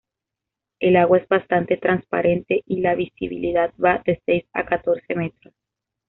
El 0.79 0.95
agua 0.95 1.19
es 1.19 1.27
bastante 1.27 1.77
transparente 1.77 2.63
y 2.65 2.79
la 2.81 2.95
visibilidad 2.95 3.71
va 3.75 4.01
de 4.03 4.19
seis 4.25 4.45
a 4.51 4.65
catorce 4.65 5.13
metros. 5.13 5.53